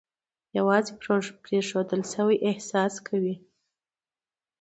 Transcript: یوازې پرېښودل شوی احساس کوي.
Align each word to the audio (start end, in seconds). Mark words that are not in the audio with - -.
یوازې 0.57 0.91
پرېښودل 1.43 2.01
شوی 2.13 2.37
احساس 2.49 2.93
کوي. 3.07 3.35